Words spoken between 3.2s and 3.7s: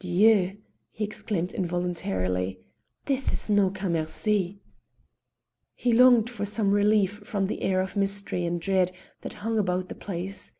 is no